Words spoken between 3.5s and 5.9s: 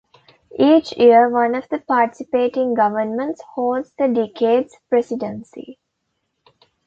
holds the Decade's Presidency.